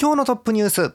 [0.00, 0.94] 今日のトップニュース。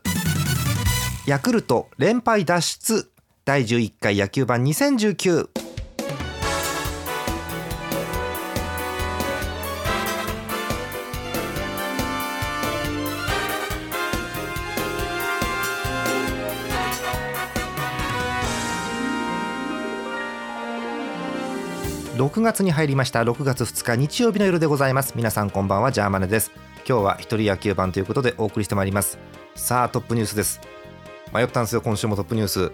[1.28, 3.12] ヤクルト連敗脱出。
[3.44, 5.50] 第11回野球盤2019
[22.16, 23.22] 6月に入りました。
[23.24, 25.12] 6月2日日曜日の夜でございます。
[25.18, 25.92] 皆さんこんばんは。
[25.92, 26.73] ジャーマネです。
[26.88, 29.18] 今日は一人野球版ということでお送りしてまいります。
[29.56, 30.60] さあトップニュースです。
[31.34, 32.72] 迷ったんですよ今週もトップニュース。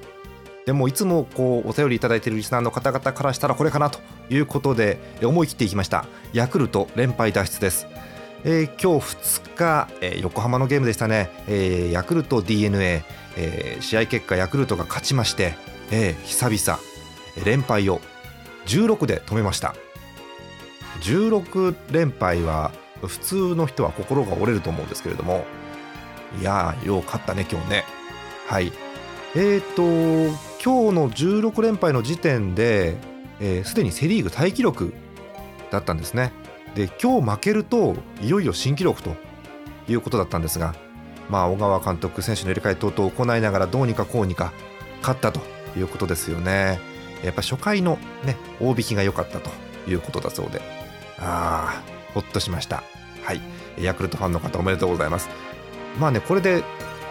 [0.66, 6.06] でもいつもこうお便りいただいているリスナーの方々からしたらこれかなということで思い切っていきました。
[6.34, 7.88] ヤクルト連敗脱出です。
[8.44, 13.04] えー、今日2日、えー、横浜のゲームでしたね、えー、ヤクルト d n a
[13.38, 15.54] えー、試合結果ヤクルトが勝ちまして、
[15.92, 16.80] えー、久々
[17.46, 18.02] 連敗を
[18.66, 19.76] 16で止めました。
[21.02, 22.72] 16連敗は
[23.08, 25.46] 普通の人は心が折れると思うんですけれども。
[26.40, 27.86] いやーよう勝ったね今日ね。
[28.48, 28.72] はい。
[29.36, 32.98] えーと今日の16連敗の時点で
[33.40, 34.94] すで、ー、にセ・リーグタイ記録
[35.72, 36.34] だったんですね。
[36.76, 39.16] で今日負けるといよいよ新記録と
[39.88, 40.76] いうことだったんですが
[41.30, 44.52] まあ小川監督選手の入れ替え等々を行いながらどうにかこうにか
[45.02, 45.40] 勝ったと
[45.78, 46.80] いうことですよね。
[47.24, 49.50] やっぱ初回のね大引きが良かったと
[49.90, 50.62] いうことだそうで。
[51.20, 52.84] ああほっとしました。
[53.24, 53.42] はい。
[53.80, 55.30] ヤクルトファンの方おめでとうございます。
[56.00, 56.64] まあねこれで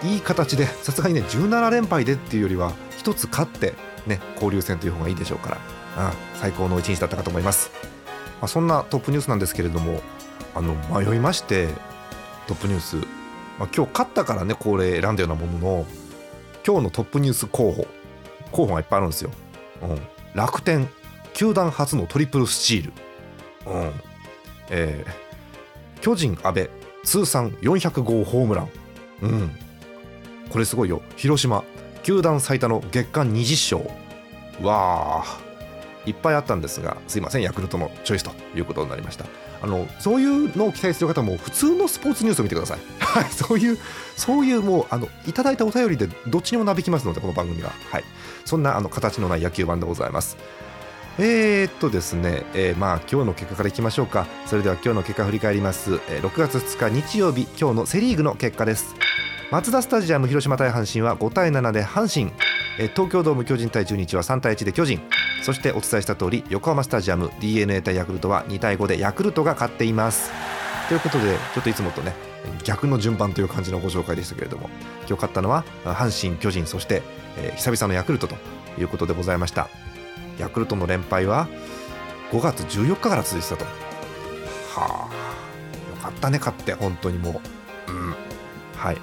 [0.03, 3.75] いい形でさすがにね17連敗でっていうよりは1つ勝って
[4.07, 5.59] ね交流戦という方がいいでしょうから、
[5.97, 7.71] あ最高の一日だったかと思います、
[8.41, 10.01] まあ、そんなトップニュースなんですけれども
[10.55, 11.69] あの迷いまして
[12.47, 12.97] トップニュース、
[13.59, 15.87] まあ、今日勝ったからねこれ選んだようなものの
[16.65, 17.87] 今日のトップニュース候補。
[18.53, 19.31] 候補がいっぱいあるんですよ。
[19.83, 20.01] うん、
[20.35, 20.89] 楽天
[21.35, 22.93] 球団初のトリプルスチール、
[23.67, 23.93] うん。
[24.71, 26.71] えー、巨人阿部
[27.05, 28.69] 通算400号ホームラン、
[29.23, 29.51] うん、
[30.51, 31.03] これすごいよ。
[31.17, 31.65] 広島
[32.03, 34.67] 球団最多の月間20勝。
[34.67, 35.49] わあ。
[36.07, 39.27] いっぱいあったんですがすいませんヤクルトのチョイスということになりました。
[39.61, 42.79] あのそういうのを期待する方も普通のスポーツニュースを見てください。
[42.99, 43.25] はい。
[43.31, 43.79] そういう
[44.17, 47.73] そういうもうあのいただいたお便りでどっちにもなびきますのでこの番組は。
[47.91, 48.05] はい。
[48.45, 50.37] そんなあの形のない野球版でございます。
[51.21, 54.29] えー、っとですね、えー、まあ今日の結果からいきましょうか。
[54.47, 58.95] それでは今日の結果振り返ります、えー、6月2日日曜日今日のセ・リーグの結果です。
[59.51, 62.33] マツダスタジアム広島対阪神は5対7で阪神。
[62.91, 65.01] 東京ドーム巨人対中日は3対1で巨人。
[65.43, 70.31] そしてお伝えした通り横浜スタジアム d n a 対ヤクルトは2対5でヤクルトが勝っています。
[70.89, 72.15] ということでちょっといつもとね
[72.63, 77.03] 逆の順番という感じのご紹介でしたけれども今日勝ったのは阪神巨人そして、
[77.37, 78.37] えー、久々のヤクルトと
[78.79, 79.69] いうことでございました。
[80.39, 81.49] ヤクルトの連敗は
[82.31, 83.65] 5月14日から続いてたと。
[83.65, 85.29] はあ
[85.91, 86.75] よかったね勝って。
[86.75, 87.41] 本当にも
[87.89, 87.93] う。
[87.93, 88.15] うん。
[88.77, 88.99] はい。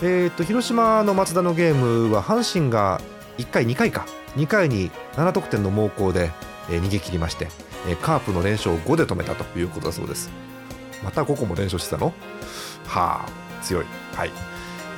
[0.00, 3.00] えーと、広島の松田のゲームは阪神が
[3.38, 4.06] 1回、2回か。
[4.36, 6.30] 2回に7得点の猛攻で、
[6.70, 7.48] えー、逃げ切りまして、
[7.88, 10.30] えー、カープの連勝を5で止めたということだそうです。
[11.02, 12.12] またここも連勝してたの？
[12.86, 13.28] はあ
[13.62, 13.86] 強い。
[14.14, 14.30] はい。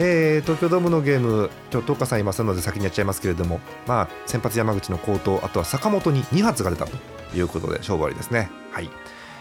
[0.02, 6.96] えー、東京ドームのゲーム、今日東華さんいますので先にやっちゃいますけれども、まあ、先発山口の好投、あとは坂本に2発が出たと
[7.36, 8.50] いうことで、勝負ありですね。
[8.70, 8.88] はい、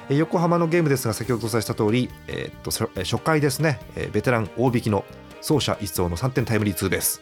[0.09, 2.71] 横浜のゲームですが、先ほどお伝えした通り、えー、っと
[3.03, 5.05] 初回ですね、えー、ベテラン大引きの
[5.37, 7.21] 走者一掃の3点タイムリーツーベース。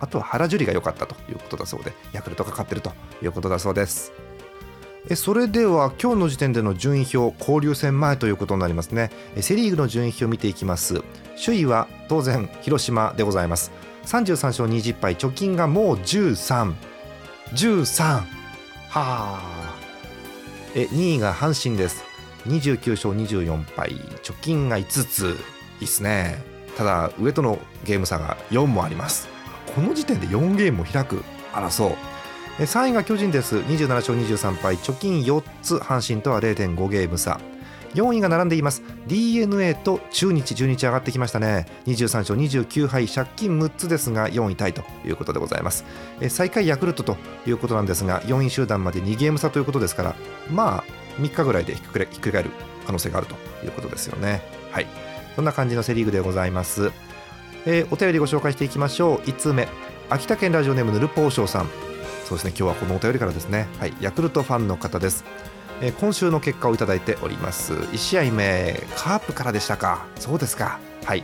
[0.00, 2.90] あとは原樹里が良かったということだそうでヤクルトが勝ってると
[3.22, 4.12] いうことだそうです。
[5.08, 9.10] えそれでは今日の時点での順位表交流戦前ということになりますね。
[9.40, 11.02] セ・リーグの順位表を見ていきます。
[11.44, 13.72] 首位は当然広島でございます。
[14.04, 16.74] 33勝20敗貯金がもう1313
[17.52, 18.22] 13は
[18.90, 19.74] あ。
[20.74, 22.04] え2位が阪神です。
[22.46, 23.90] 29勝24敗
[24.22, 25.36] 貯金が5つ。
[25.80, 26.42] いいっすね。
[26.76, 29.28] ただ上とのゲーム差が4もあります。
[29.74, 31.22] この時点で4ゲームを開く
[31.52, 32.11] 争う。
[32.58, 33.56] 3位が巨人です。
[33.56, 37.40] 27勝23敗貯金4つ阪神とは0.5ゲーム差
[37.94, 38.82] 4位が並んでいます。
[39.06, 41.66] d n a と中日中日上がってきましたね。
[41.86, 45.84] 23勝29敗借金6つですが4位タイということでございます。
[46.28, 47.16] 最下位ヤクルトと
[47.46, 50.14] いうことなんですが4位集団まで2ゲーム差ということですから
[50.50, 50.84] まあ
[51.20, 52.50] 3日ぐらいでひっくり返る
[52.86, 53.34] 可能性があると
[53.64, 54.42] いうことですよね。
[54.70, 54.86] はい。
[55.36, 56.92] そんな感じのセ・リーグでございます。
[57.64, 59.18] えー、お便りご紹介していきましょう。
[59.28, 59.68] 1通目。
[60.10, 61.91] 秋田県ラジオネームぬるぽうしょうさん。
[62.24, 62.50] そうですね。
[62.50, 63.68] 今日はこのお便りからですね。
[63.78, 63.94] はい。
[64.00, 65.24] ヤクルトファンの方です。
[65.80, 67.74] えー、今週の結果をいただいております。
[67.74, 70.06] 1試合目カープからでしたか。
[70.16, 70.78] そうですか。
[71.04, 71.22] はい。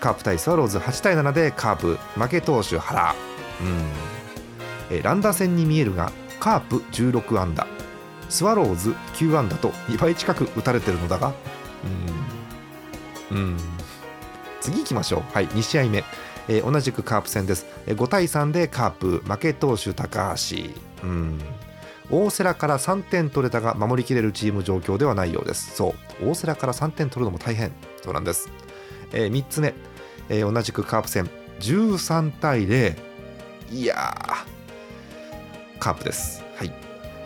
[0.00, 3.14] カープ対スワローズ8対7でカープ負け投手原。
[3.60, 7.66] うん、え、ランダ戦に見えるがカープ16安打。
[8.28, 11.32] スワローズ9安打と2倍近く打たれてるのだが。
[13.30, 13.36] うん。
[13.36, 13.56] うん。
[14.60, 15.22] 次行きましょう。
[15.34, 15.48] はい。
[15.48, 16.02] 2試合目、
[16.48, 17.66] えー、同じくカープ戦です。
[17.86, 20.56] 5対3でカープ負け投手高橋。
[21.06, 21.38] うん。
[22.10, 25.74] 大瀬良から3点取れたが守りきれるチーム状況ではないようです。
[25.76, 26.28] そう。
[26.28, 27.72] 大瀬良から3点取るのも大変。
[28.02, 28.50] そうなんです、
[29.12, 29.74] えー、3つ目、
[30.28, 31.30] えー、同じくカープ戦。
[31.60, 32.96] 13対0
[33.70, 33.94] いや
[35.78, 36.42] カープです。
[36.56, 36.72] はい、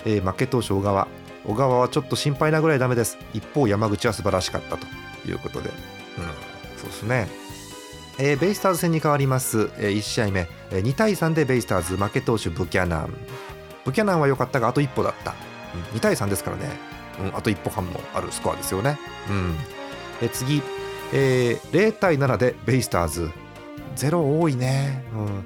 [0.04, 1.08] えー、負け投手小川。
[1.44, 3.18] 小川はちょっと心配なぐらいダメです。
[3.32, 4.86] 一方山口は素晴らしかったと
[5.26, 5.70] いうことで。
[5.70, 5.74] うん。
[6.78, 7.45] そうですね。
[8.18, 13.14] えー、ベイスターズ戦に変わります、えー、1試合目、えー、2対3でベイスターズ負け投手ブキャナン。
[13.84, 15.34] ブキャナンは良かったがあと一歩だった、
[15.92, 16.70] うん、2対3ですからね、
[17.20, 18.98] うん、あと一歩半もあるスコアですよね、
[19.30, 19.56] うん、
[20.22, 20.62] え次、
[21.12, 23.30] えー、0対7でベイスターズ。
[23.96, 25.44] 0多いね、うん。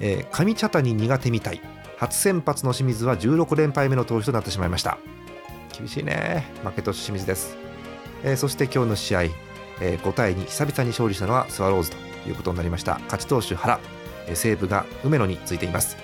[0.00, 1.60] えー、上茶谷苦手みたい。
[1.96, 4.98] 初先発の清水は16連敗目の投手となってしまいました。
[5.76, 6.46] 厳しいね。
[6.64, 7.56] 負け投手清水です、
[8.22, 12.05] えー、そして今日の試合、えー、5対2久々に勝利したのはスワローズと。
[12.26, 12.98] いうことになりました。
[13.04, 13.80] 勝ち投手原、
[14.34, 15.96] 西武が梅野についています。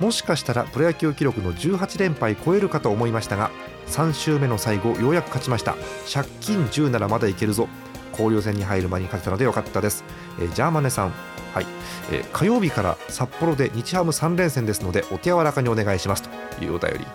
[0.00, 3.52] もしかしたらプロ野球記録の18連敗超えるかと思いましたが
[3.86, 5.76] 3週目の最後ようやく勝ちました。
[6.12, 7.68] 借金10ならまだいけるぞ。
[8.12, 10.04] 交流戦に入る前に勝てたのでよかったです、
[10.40, 11.12] えー、ジャーマネさん
[11.52, 11.66] はい、
[12.10, 16.22] えー、火曜日から札幌で日ハム3連戦ですのでお手柔らかにお願いします。
[16.58, 17.06] というお便り。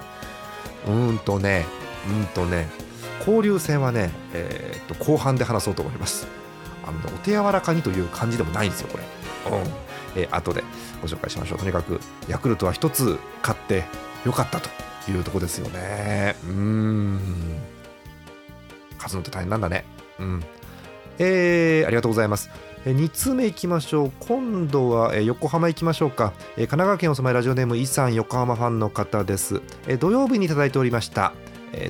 [0.88, 1.66] うーんとね
[2.08, 2.70] うんとね
[3.20, 6.26] 交流戦はね、えー、っと後半で話そうと思います。
[6.86, 9.04] あの、ね、お手柔らかにという感じでもないんですよこれ。
[9.58, 9.90] うん。
[10.16, 10.64] えー、後で
[11.02, 11.60] ご紹介しましょう。
[11.60, 13.84] とにかくヤクルトは1つ勝って
[14.26, 14.70] よかったと
[15.12, 16.36] いうとこですよね。
[16.44, 17.20] うん。
[18.98, 19.86] 勝つのって大変なんだね。
[20.20, 20.44] うん。
[21.20, 22.50] えー、ありがとうございます。
[22.86, 24.12] 2通目いきましょう。
[24.20, 26.34] 今度は横浜行きましょうか。
[26.56, 29.62] 神奈川県お住まいラジオネームイさん横浜ファンの方です。
[30.00, 31.34] 土曜日にいただいておりました。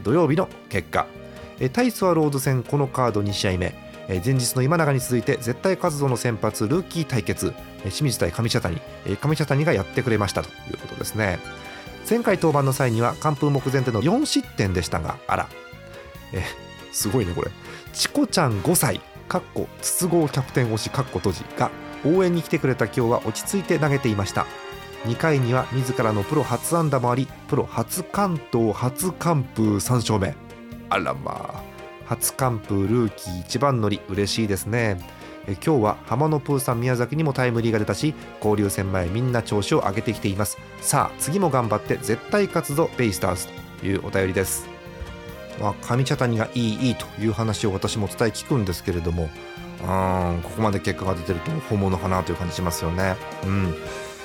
[0.04, 1.06] 土曜日の結果。
[1.74, 3.76] 対スワローズ戦このカード2試合目
[4.10, 7.54] 前日の今永に続いて絶対活動の先発ルーキー対決。
[7.84, 8.82] 清水対上茶谷。
[9.22, 11.40] 上茶谷がやってくれましたということですね。
[12.10, 15.50] 前回登板の際には完封目前での4失点でしたがあら。
[16.34, 16.44] え
[16.92, 17.52] すごいねこれ。
[17.94, 21.70] チコちゃん5歳かっこ筒香キャプテン推しかっこ閉じが
[22.04, 24.48] 応援に来てくれた今日は落ち着いて投げていました。
[25.06, 30.36] 2回には自らのプロ初安打もありプロ初完投初完封3勝目。
[30.90, 31.69] あらまあ。
[32.10, 34.98] 初完封ルーキー一番乗り嬉しいですね。
[35.46, 40.58] え今日は浜野プーさん宮崎にもタイムリーが出たし交流戦前みんな調子を上げてきています。
[40.82, 43.48] さあ次も頑張って絶対勝つぞベイスターズ。
[43.80, 44.68] というお便りです。
[45.62, 49.30] まあ、上茶谷がいいいいという話を私も伝え聞くんですけれども
[49.82, 53.16] うんここまで結果が出てると本物かなという感じしますよね。
[53.46, 53.76] うん。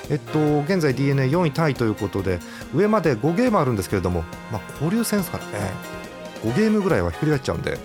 [0.09, 2.39] えっと、現在 d n a 4位タイということで
[2.73, 6.05] 上まで5ゲームあるんですけれども、まあ、交流戦ですからね。
[6.43, 7.77] 5ゲームぐらいはひっくり返っちゃうんで。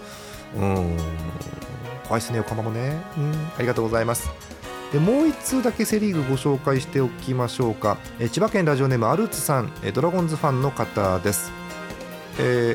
[0.56, 0.96] うん。
[2.06, 3.00] 怖いですね横浜もね。
[3.16, 3.32] うん。
[3.56, 4.30] ありがとうございます。
[4.92, 7.98] でもう1通だけセ・リーグご紹介しておきましょうか。
[8.18, 9.72] え千葉県ラジオネームアルツさん。
[9.84, 11.52] えドラゴンズファンの方です、
[12.38, 12.74] え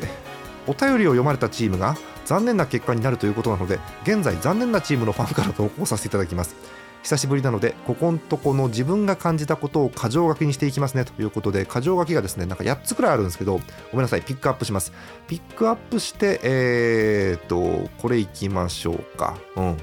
[0.66, 6.56] ー、お便りを読まれたチームが残念な結果になるということなので現在残念なチームのファンから投稿させていただきます。
[7.06, 13.60] 久しぶりなのでここんとこの自分が感じたことを箇条書きにしていきますねということで箇条書きがですねなんか8つくらいあるんですけど
[13.92, 14.92] ごめんなさいピックアップします。
[15.28, 19.38] ピックアップしてえー、っとこれいきましょうか。
[19.54, 19.76] うん。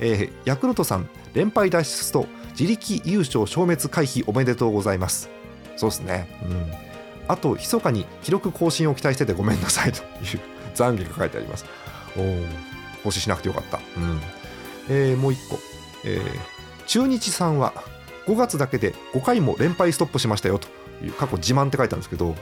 [0.00, 2.26] えー、ヤクルトさん連敗脱出と
[2.58, 5.30] 自力優勝消滅回避おめでとうございます。
[5.76, 6.36] そうですね。
[6.42, 6.72] うん。
[7.28, 10.06] あと密かに記録更新を期待しててごめんなさいという
[10.74, 11.64] 懺悔が書いてあります。
[12.16, 12.44] おお
[13.04, 13.78] 更新しなくてよかった。
[13.78, 14.20] うん。
[14.88, 15.69] えー、もう1個。
[16.04, 16.22] えー、
[16.86, 17.72] 中日さんは
[18.26, 20.68] 5月だけで5回も連敗ストップしましたよと
[21.04, 22.34] いう過去自慢って書いたんですけど、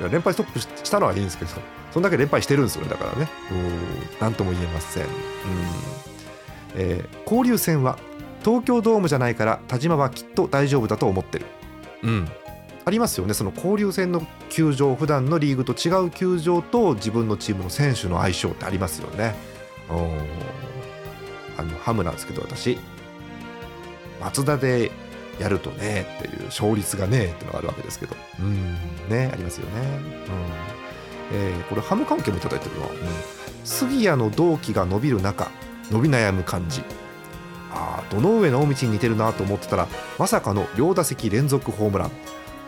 [0.00, 1.50] うん、連敗ストップしたのはいいんですけど
[1.92, 3.28] そんだけ連敗してるんですよねだからね。
[4.20, 5.10] 何とも言えません、うん
[6.74, 7.98] えー、交流戦は
[8.44, 11.46] 東京ドームじゃないから田島はきっと大丈夫だと思ってる。
[12.02, 12.28] うん
[12.84, 13.34] ありますよね。
[13.34, 19.36] その交流戦の球場普段のリーグと違う球場と自分のチームの選手の相性ってありますよね。
[21.56, 22.78] あのハムなんですけど私。
[24.20, 24.92] 松田で
[25.40, 28.16] やるとねっていう勝率がねっていうのがあるわけですけど。
[28.40, 28.74] うん
[29.08, 29.80] ねありますよね、
[31.32, 31.36] うん。
[31.36, 32.92] えー、これハム関係もいただいてるな、うん、
[33.64, 35.50] 杉谷の同期が伸びる中
[35.90, 36.82] 伸び悩む感じ。
[37.74, 42.10] ああ堂上直道に似てるなと思ってたらまさかの両打席連続ホームラン。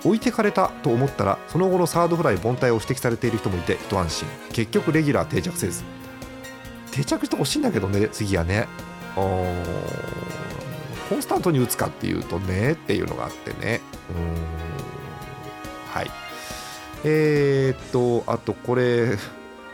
[0.05, 4.29] 置いてかれたと思ったらその後のサードフライ凡退を指摘されている人もいて一安心。
[4.53, 5.83] 結局レギュラー定着せず。
[6.95, 8.69] 定着してほしいんだけどね次はね。
[9.17, 9.53] コ
[11.17, 13.81] ンスタントに打つかっていうとねっていうのがあってね。
[14.11, 14.17] うん。
[15.91, 16.11] はい。
[17.05, 19.19] えー、っとあとこれ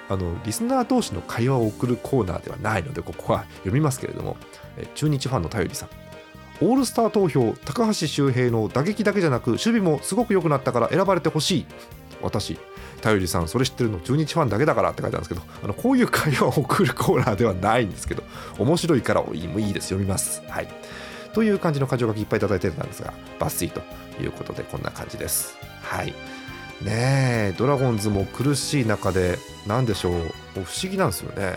[0.08, 4.38] あのリスナー同士の会話を送るコーナーではないのでここは読みますけれども。
[4.94, 5.88] 中日ファンの頼りさん。
[6.62, 11.66] オールスター投票高橋周平の打撃だけじゃなく守備もすごく良くなったから選ばれてほしい。
[12.22, 12.58] 私
[13.00, 14.00] 頼りさんそれ知ってるの？
[14.00, 18.22] 中日ファンだけだからって書いてあるんですけどあのこういう会話を送るコーナーではないんですけど
[18.58, 19.88] 面白いからいいです。
[19.88, 20.42] 読みます。
[20.48, 20.68] はい。
[21.32, 23.80] という感じの箇条書きいっぱいいただいてたんですが抜粋と
[24.20, 25.56] いうことでこんな感じです。
[25.82, 26.08] はい。
[26.82, 30.12] ねえドラゴンズも苦しい中で何でしょう？
[30.12, 31.56] 不思議なんですよね。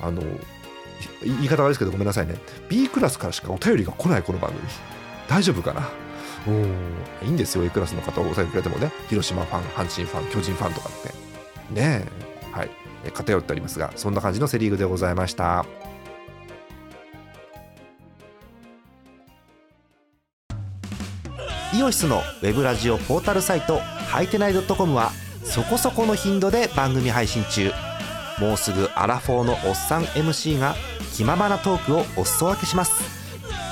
[0.00, 0.22] あの
[1.22, 2.34] 言い方悪いですけどごめんなさいね。
[2.68, 4.62] B クラスからしかお便りが来ないこの番組。
[5.28, 5.88] 大丈夫かな？
[6.46, 6.64] うん。
[7.22, 8.92] いいんですよ A クラスの方をお便りくれてもね。
[9.08, 11.08] 広島ファン阪神ファン巨人ファンとかって。
[11.72, 12.56] ねえ。
[12.56, 12.70] はい。
[13.12, 15.64] 偏っておりますがそんな感じのセ・リーグでございました。
[21.74, 25.10] イオシスのウェブラジオポータルサイトハイテナイドットコムは
[25.42, 27.72] そこそこの頻度で番組配信中。
[28.38, 30.74] もうすぐアラフォーのおっさん MC が
[31.14, 32.92] 気ままなトークをお裾分けします。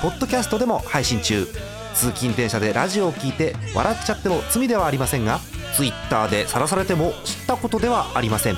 [0.01, 1.47] ポッドキャストでも配信中。
[1.93, 5.39] 通勤電車でラジオを聞いて笑っちゃっても罪ではありませんが
[5.75, 8.55] Twitter で晒されても知ったことではありません。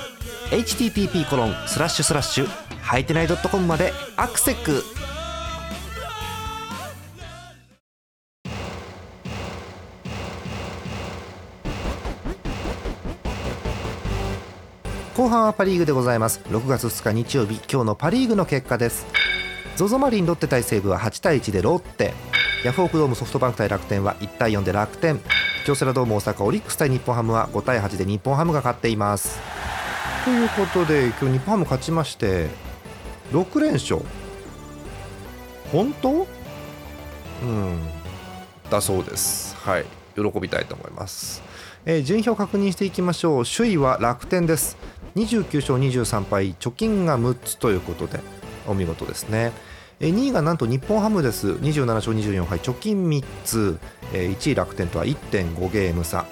[0.52, 2.48] http コロンスラッシュスラッシュ
[2.82, 4.84] ハイテナイドットコムまでアクセック
[15.16, 16.42] 後半はパ・リーグでございます。
[16.50, 17.62] 6月2日日曜日。
[17.72, 19.06] 今日のパ・リーグの結果です。
[19.78, 22.14] ZOZO マリンロッテ対西武は8対1でロッテ。
[22.66, 25.22] ヤフオクドームソフトバンク対楽天は1対4で楽天。
[25.68, 29.40] 京セラドーム大阪オリックス対日本ハムは5対8で日本ハムが勝っています。
[30.24, 32.48] ということで今日日本ハム勝ちまして
[33.32, 34.02] 6連勝。
[35.72, 36.26] 本当？
[37.44, 37.78] うん。
[38.72, 39.56] だそうです。
[39.58, 39.86] はい。
[40.16, 41.44] 喜びたいと思います。
[41.86, 43.44] えー、順位表確認していきましょう。
[43.46, 44.76] 首位は楽天です。
[45.16, 48.22] 29勝23敗貯金が6つということで
[48.66, 49.52] お見事ですね。
[50.00, 51.48] 2位がなんと日本ハムです。
[51.48, 53.80] 27勝24敗貯金3つ。
[54.12, 56.26] 1位楽天とは1.5ゲーム差。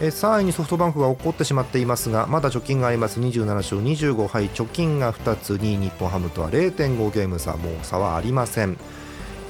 [0.00, 3.20] 3位にソフトバンクが起こってしまっていますがまだ貯金があります。
[3.20, 5.54] 27勝25敗貯金が2つ。
[5.54, 7.56] 2位日本ハムとは0.5ゲーム差。
[7.56, 8.78] もう差はありません。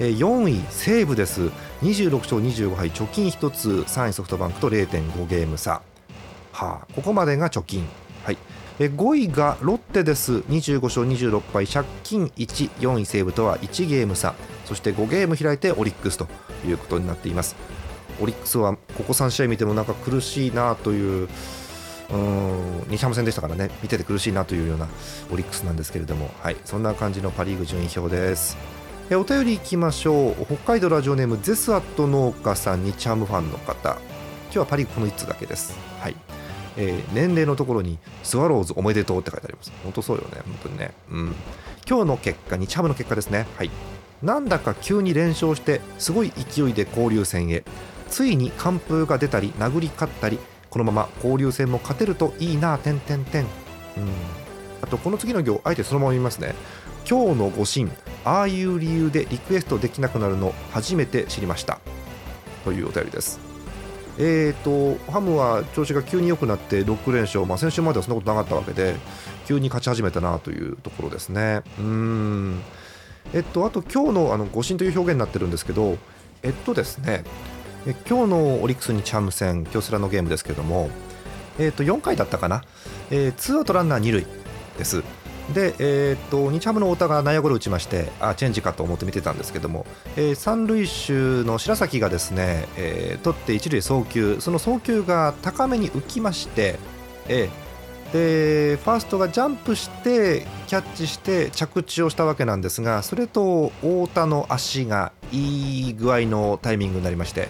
[0.01, 1.43] 4位西武です。
[1.83, 3.69] 26勝25敗貯金1つ。
[3.87, 5.83] 3位ソフトバンクと0.5ゲーム差。
[6.53, 7.87] はあここまでが貯金
[8.25, 8.39] はい。
[8.87, 10.39] 5位がロッテです。
[10.49, 11.67] 25勝26敗。
[11.67, 13.07] 借金14位。
[13.07, 14.35] 西武とは1ゲーム差。
[14.65, 16.27] そして5ゲーム開いてオリックスと
[16.67, 17.57] いうことになっています。
[18.21, 21.29] オリックスはここ3試合見てもなんか苦しいなという
[22.13, 23.71] うん西浜戦でしたからね。
[23.83, 24.87] 見てて苦しいなというような
[25.33, 28.57] オリックスなんですけれども、はい、そんな感じのパ・リーグ順位表です。
[29.11, 30.47] えお便りいきましょう。
[30.47, 32.85] 北海道ラジオネームゼスアット農家さん。
[32.85, 33.97] にチャームファンの方。
[34.45, 35.77] 今日はパ・リーグこの1つだけです。
[36.01, 36.17] はい。
[36.77, 39.73] えー、年齢のところにスワローズおめでとうって書いてあります。
[39.83, 40.93] 本当そうよね、本当にね。
[41.11, 41.35] うん。
[41.89, 43.47] 今日の結果、日ハムの結果ですね。
[43.57, 43.71] はい。
[44.23, 47.65] なんだか急に連勝して、すごい勢いで交流戦へ。
[48.09, 50.39] ついに完封が出たり、殴り勝ったり、
[50.71, 53.43] このまま交流戦も勝てるといいな、てんてんてん。
[53.43, 53.49] うん。
[54.81, 56.55] あと、この次の行、あえてそのまま見ますね。
[57.09, 57.91] 今日の誤審、
[58.25, 61.81] ああいう理由でリクエストできなくなるの初めて知りました。
[62.65, 63.52] というお便りです。
[64.19, 68.95] えーと、ハムは調子が急に良くなって6連勝、まあ、先週まではそんなことなかったわけで
[69.47, 71.63] 急に勝ち始めたなというところですね。
[71.79, 72.61] うん
[73.33, 75.97] えっと、あと今日のあの誤審という表現になってるんですけど、
[76.43, 77.25] えっとですね、
[77.87, 80.91] え今日のオリックスにチャム戦、京セラのゲームですけども、
[81.59, 82.65] えっと、4回だったかな、
[83.11, 84.27] えー、ツーアウトランナー2塁
[84.77, 85.03] です。
[85.55, 91.13] で、えー、っと日ハムの太田が内野ゴロ打ちましてあチェンジかと思って見てたんですけども、えー、三塁手
[91.45, 96.79] の白崎がですね、えー、取って一塁送球その送球が高めに浮きまして、
[97.29, 107.49] えー、でファーストがジャンプしてキャッチして着地をしたわけなんですがそれと太田の足がいい具合のタイミングになりまして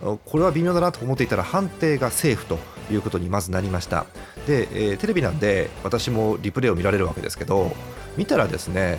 [0.00, 2.58] これは微妙だなと思っていたら判定がセーフと。
[2.90, 4.06] いうことにまずなりました。
[4.46, 7.74] で、えー、テレビなんで私もリプレイを見られるわけですけど
[8.16, 8.98] 見たらですね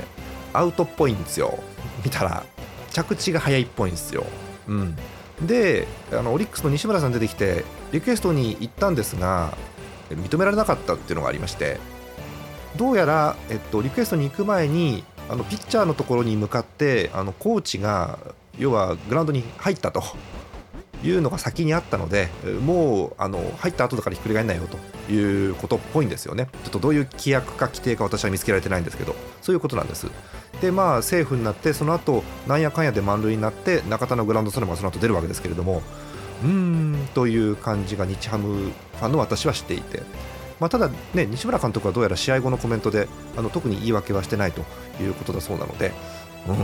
[0.53, 1.60] アウトっぽいんですよ。
[2.03, 2.46] 見たら
[2.91, 4.25] 着地が早いっぽいんですよ、
[4.67, 4.96] うん、
[5.41, 9.56] であのオリックスの西村さん出てきてリクエストに行ったんですが
[10.10, 11.79] 認められなかったっていうのがありまして
[12.75, 18.20] どうやら、えっと、リクエストに行く前にあのピッチャーのところに向かってあのコーチが
[18.58, 20.01] 要はグラウンドに入ったと。
[21.04, 22.30] いうのが先にあったので
[22.66, 26.48] もうあの入った後だからひっくり返らないよということっぽいんですよね。
[26.63, 30.08] ちょっとどういう規約か規定か私は見つけられてないんですけどそういうことなんです。
[30.62, 35.84] でまあセーフになってその後なんやかんやで満塁になって中田のグランドソロがその後出るわけですけれども
[36.44, 40.01] うーんという感じが日ハムファンの私はしていて。
[40.60, 44.62] まあ、ただ、ね、西村監督はどうやら試合後のコメントであの特に言い訳はしてないと
[45.00, 45.94] いうことだそうなので、
[46.48, 46.56] うん、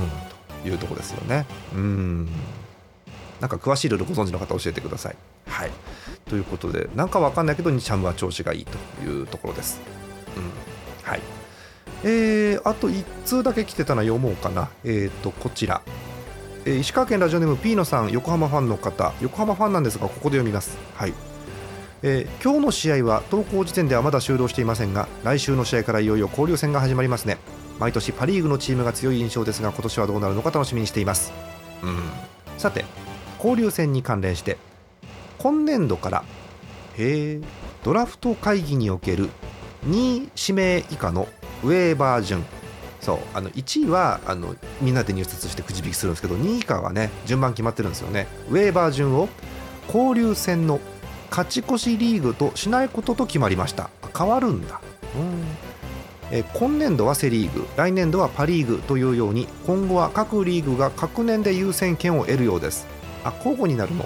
[0.63, 1.45] というところですよね。
[1.75, 2.27] うん。
[3.43, 5.17] なんか詳しいルールご存知の方教えてください。
[5.47, 5.71] はい、
[6.29, 9.81] ということでなんかわかんないけど日ハムは調子がいいというところです。
[10.37, 10.43] うん。
[11.03, 11.19] はい。
[12.05, 14.69] えー、あと1通だけ来てたの読もうかな。
[14.85, 15.81] えっ、ー、とこちら、
[16.63, 19.11] えー、石川県ラジオネームピーノさん横浜ファンの方。
[19.19, 20.77] 横浜ファンなんですがここで読みます。
[20.95, 21.13] はい。
[22.01, 27.37] えー、今日の試合は投稿時点ではまだ終了していませんが来週の試合からいよいよ交流戦が始まりますね。
[27.77, 31.33] 毎年パ・リーグのチームが強い印象ですが今年はどうなるのか楽しみにしています、
[31.81, 31.97] うん、
[32.57, 32.85] さて
[33.43, 34.57] 交流戦に関連して
[35.37, 36.23] 今年度から
[36.97, 37.41] へ
[37.83, 39.29] ドラフト会議における
[39.87, 41.27] 2位指名以下の
[41.63, 42.45] ウェーバー順。
[43.01, 48.27] そうあの1位はあのみんなで入札してくじ引きするんですけど2位以下はね順番決まってるんですよね。
[48.49, 49.27] ウェーバー順を
[49.87, 50.79] 交流戦の
[51.29, 53.89] 勝ち越しリーグとしないことと決まりました。
[54.17, 54.79] 変わるんだ、
[55.17, 55.43] うん。
[56.31, 62.87] え今年度はセ・リーグ来年度はパ・リーグというように今後は各リーグが各年で優先権を得るようです。
[63.23, 64.05] あ交互になるの？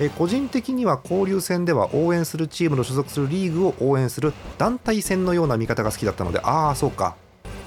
[0.00, 7.16] え個人的には交流戦では応援するチームの所属するリーグを応援する団体戦のような見方が好きだったのでああそうか。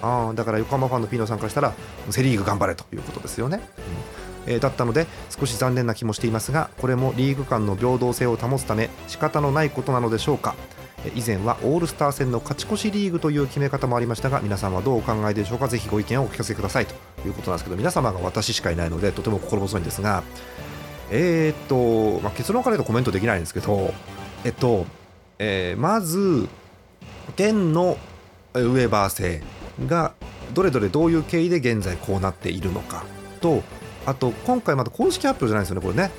[0.02, 1.74] あだから横浜ファンのピーノさんからしたら
[2.10, 3.62] セ・リーグ頑張れということですよね、
[4.48, 4.54] うん。
[4.54, 10.56] えー、だったので少し残念な気もしていますがこれもリーグ間の平等性を保つため仕方のないことなのでしょうか
[11.16, 15.68] 以前はオールスター戦の勝ち越しリーグという決め方もありましたが皆さんはどうお考えでしょうか？
[15.68, 16.94] ぜひご意見をお聞かせくださいと
[17.28, 20.24] いうことなんですけど皆様が私しかいないのでとても心細いんですが
[21.10, 23.94] えー、っと、まあ、結論から言うとコメントできないんですけど
[24.46, 24.86] えっと、
[25.40, 26.48] えー、まず
[27.36, 27.98] 現の
[28.54, 29.42] ウェーバー制
[29.88, 30.14] が
[30.54, 33.06] どれどれどういう経緯で現在こうなっているのか
[33.40, 33.64] と
[34.06, 36.12] あと今回まだ公式発表じゃないですよねこれね。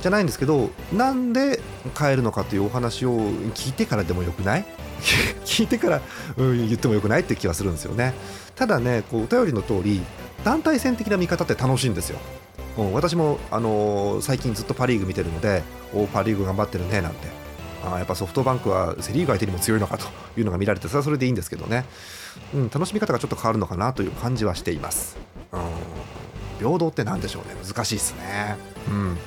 [0.00, 1.60] じゃないんですけどなんで
[1.98, 3.18] 変えるのかというお話を
[3.54, 4.64] 聞いてからでもよくない？
[5.44, 6.00] 聞いてから、
[6.36, 8.14] うん、言ってもよくないって気はするんですよね。
[8.56, 10.02] ただねこうお便りの通り
[10.44, 12.18] 団体戦的な見方って楽しいんですよ。
[12.76, 15.62] うん、私も、あのー、最近ずっとパ・リーグ見てるので
[15.94, 17.38] おパ・リーグ頑張ってるねなんて。
[17.84, 21.84] あやっぱソフトバンクはセ・リーグ相手にも強いのかというのが見られてそれはそれでいいんですけどね、
[22.52, 25.16] うん、楽しみ方がちょっと変わるのかなという感じはしています。
[25.52, 25.60] うん。
[26.58, 27.54] 平等って何でしょうね。
[27.64, 28.56] 難しいですね。
[28.88, 29.18] うん。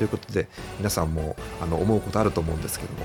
[0.00, 3.04] ということで皆さんもあの思うことあると思うんですけども、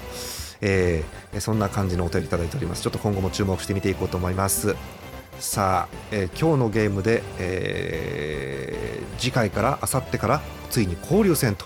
[0.62, 2.84] えー、そんな感じのお便りいただいております。
[2.84, 4.78] ちょっと今後も注目して見ていこうと思います。
[5.38, 11.66] さあ、えー、今日のゲームで、えー、次回からあさってからついに交流戦と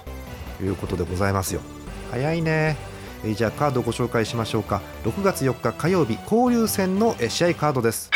[0.64, 1.62] いうことでございますよ。
[2.10, 2.76] 早いね。
[3.24, 4.82] えー、じゃあカードをご紹介しましょうか。
[5.04, 8.10] 6月4日火曜日交流戦の試合カードです。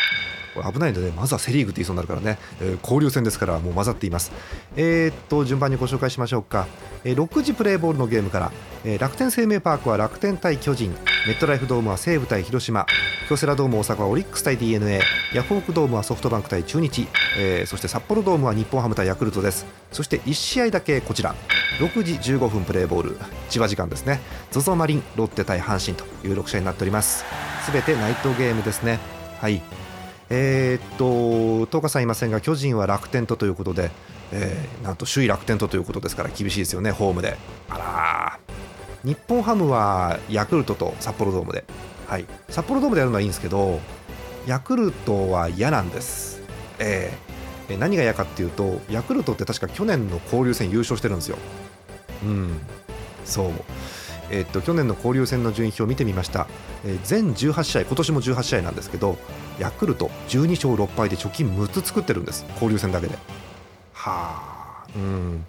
[0.54, 4.32] これ危ないので、まずはセ・リーグって言いそうになるからね、えー、交流戦ですからもう混ざっています。
[4.76, 6.68] えー、っと順番にご紹介しましょうか、
[7.04, 8.52] えー、6時プレーボールのゲームから、
[8.86, 10.96] えー、楽天生命パークは楽天対巨人。
[11.26, 12.86] メットライフドームは西武対広島。
[13.30, 15.00] 京セラドーム大阪はオリックス対 d n a
[15.34, 19.66] ヤフオクドームはソフトバンク対中日、えー、そして札幌ドームは日本ハム対ヤクルトです。
[19.92, 21.34] そして1試合だけこちら。
[21.80, 23.18] 6時15分プレーボール。
[23.50, 24.20] 千葉時間ですね。
[24.52, 27.24] ZOZO マリンロッテ対阪神という6試合になっております。
[27.66, 29.00] すべてナイトゲームですね。
[29.39, 29.83] はい。
[30.36, 33.91] えー、っと東華さんいませんが巨人は楽天とということで、
[34.32, 37.38] えー、なんと首位楽天とということですから厳しいですよねホームで。
[37.69, 38.39] あら
[39.04, 41.65] 日本ハムはヤクルトと札幌ドームで、
[42.08, 43.80] はい、札幌ドームでやるのはいいんですけど
[44.48, 46.41] ヤクルトは嫌なんです、
[46.80, 51.38] えー、何が嫌かっていうとヤクルトって確か去年の交流戦優勝してるんですよ。
[52.24, 52.60] うん。
[53.26, 53.52] そう。
[54.34, 56.48] え、っと去年の交流戦の順位表を見てみました、
[56.84, 59.17] えー、全18試合今年も18試合なんですけど
[59.60, 62.43] ヤクルト12勝6敗で貯金6つ作ってるんです。
[62.54, 63.15] 交流戦だけで。
[63.93, 64.88] はあ。
[64.96, 65.46] うん。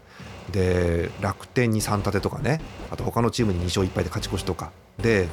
[0.53, 2.61] で楽天に3立てとかね。
[2.90, 4.70] あと他のチームに2勝1敗で勝ち越しとか。
[4.99, 5.29] で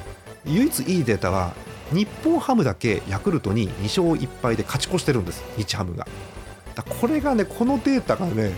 [0.45, 1.53] 唯一いいデータは
[1.91, 5.43] 日本ハムだけヤクルトに2勝1敗で勝ち越してるんです。
[5.57, 6.07] 日ハムが。
[6.75, 8.53] だこれがねこのデータがね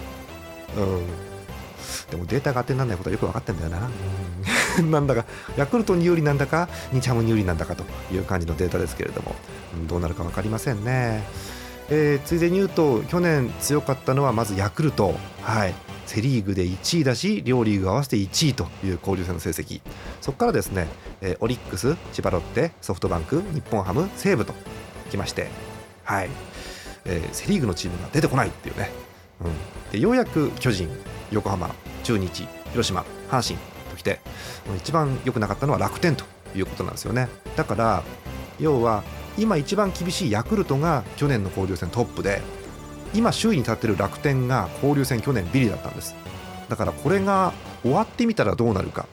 [0.77, 1.33] うん。
[2.11, 3.91] でもデータが当てにならないことはよく分かってんだよな、うん、
[4.89, 5.25] なんだか
[5.57, 7.83] ヤクルトに有利なんだか日ハムに有利なんだかと
[8.13, 9.35] いう感じのデータですけれども、
[9.75, 11.23] うん、どうなるか分かりませんね、
[11.89, 15.15] えー、ついでに言うと去年強かったのはまずヤクルト。
[15.41, 15.73] はい。
[16.05, 19.81] セ・リーグで1位だし両リーグ合わせて1位という交流戦の成績。
[20.21, 20.87] そこからですね、
[21.21, 24.53] えー、オリックス千葉ロッテソフトバンク日本ハム西武と
[25.09, 25.47] きまして
[26.03, 26.29] はい。
[27.05, 28.89] えー、セ・リーグのチームが出てこないっていうね、
[29.41, 30.89] うん、でようやく巨人
[31.31, 34.19] 横浜中日広島阪神ときて
[34.77, 36.25] 一番良くなかったのは楽天と
[36.55, 37.29] いうことなんですよね。
[37.55, 38.03] だから
[38.59, 39.03] 要は
[39.37, 42.41] 今一番厳しいヤクルトが去年の交流戦トップで
[43.13, 46.15] 今首位に立ってる楽天が交流戦去年ビリだったんです。
[46.69, 49.07] だからこれが終わってみたらどうなるか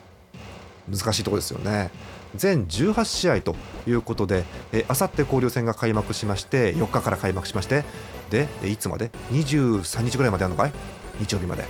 [0.88, 1.90] 難しいところですよね。
[2.36, 3.56] 全18試合と
[3.88, 4.44] いうことで
[4.88, 7.84] あさって交流戦が開幕しまして4日から開幕しまして
[8.30, 10.72] でいつまで？23日ぐらいまであるのかい？
[11.18, 11.64] 日曜日まで。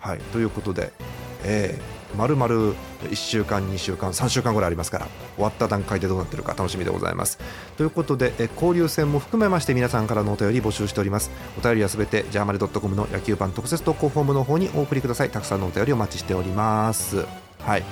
[0.00, 0.18] はい。
[0.32, 0.92] ということで
[1.44, 2.74] えーまるまる
[3.04, 7.38] 1週間2週間3週間ぐらいありますから終わった段階でどうなってるか楽しみでございます。
[7.76, 11.30] ということでえ交流戦も含めまして皆さんからのお便り募集しております。
[11.58, 15.30] お便りはすべてジャーマネドットコムの野球版特設投稿フォームの方にお送りください。
[15.30, 17.24] たくさんのお便りお待ちしております。
[17.60, 17.84] はい。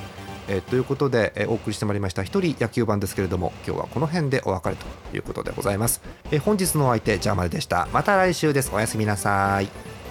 [0.49, 4.85] えということで、えお送りしてまいりました一人野球版ですけれども今日はこの辺でお別れと
[5.17, 7.89] いうことでございます、え本日のお相手ジャーマネでした。
[7.93, 8.71] また来週です。
[8.73, 10.04] おやすみなさい。